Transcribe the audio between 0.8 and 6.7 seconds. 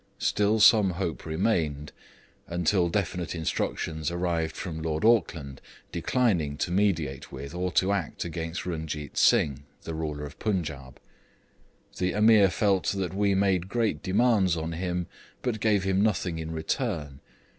hope remained, until definite instructions arrived from Lord Auckland declining